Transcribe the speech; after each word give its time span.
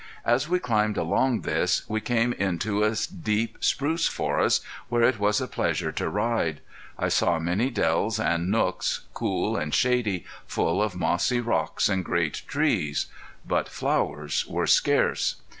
As 0.25 0.49
we 0.49 0.57
climbed 0.57 0.97
along 0.97 1.41
this 1.41 1.87
we 1.87 2.01
came 2.01 2.33
into 2.33 2.83
deep 3.21 3.57
spruce 3.59 4.07
forest, 4.07 4.63
where 4.89 5.03
it 5.03 5.19
was 5.19 5.39
pleasure 5.49 5.91
to 5.91 6.09
ride. 6.09 6.59
I 6.97 7.07
saw 7.07 7.37
many 7.37 7.69
dells 7.69 8.19
and 8.19 8.49
nooks, 8.49 9.01
cool 9.13 9.55
and 9.55 9.71
shady, 9.75 10.25
full 10.47 10.81
of 10.81 10.95
mossy 10.95 11.39
rocks 11.39 11.87
and 11.87 12.03
great 12.03 12.41
trees. 12.47 13.05
But 13.45 13.69
flowers 13.69 14.43
were 14.47 14.65
scarce. 14.65 15.35